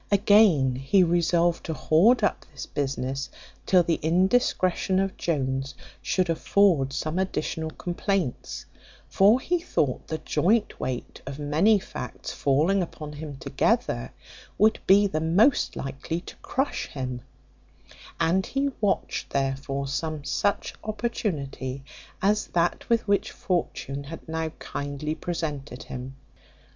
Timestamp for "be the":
14.87-15.21